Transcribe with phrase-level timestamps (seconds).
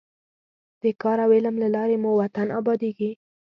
[0.81, 3.11] د کار او علم له لارې مو وطن ابادېږي.